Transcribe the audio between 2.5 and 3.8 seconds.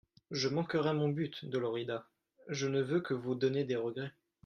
ne veux que vous donner des